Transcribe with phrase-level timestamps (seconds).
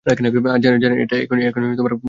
[0.81, 1.93] জানো, এটা এখনই খাওয়া উচিত তোমার।